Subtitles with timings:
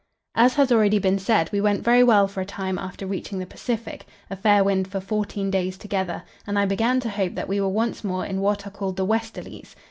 [0.33, 3.45] As has already been said, we went very well for a time after reaching the
[3.45, 7.61] Pacific, a fair wind for fourteen days together, and I began to hope that we
[7.61, 9.75] were once more in what are called the "westerlies."